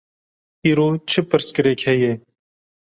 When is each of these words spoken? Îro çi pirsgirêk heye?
Îro 0.69 0.87
çi 1.09 1.21
pirsgirêk 1.29 1.81
heye? 1.87 2.11